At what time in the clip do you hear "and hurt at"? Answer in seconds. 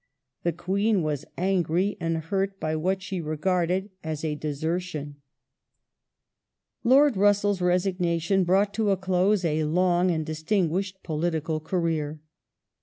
1.99-2.81